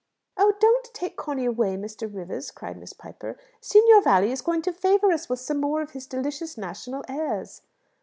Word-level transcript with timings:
"Oh, 0.35 0.55
don't 0.59 0.85
take 0.95 1.15
Conny 1.15 1.45
away, 1.45 1.77
Mr. 1.77 2.11
Rivers," 2.11 2.49
cried 2.49 2.75
Miss 2.75 2.91
Piper. 2.91 3.37
"Signor 3.59 4.01
Valli 4.01 4.31
is 4.31 4.41
going 4.41 4.63
to 4.63 4.73
favour 4.73 5.11
us 5.11 5.29
with 5.29 5.39
some 5.39 5.61
more 5.61 5.83
of 5.83 5.91
his 5.91 6.07
delicious 6.07 6.57
national 6.57 7.03
airs." 7.07 7.61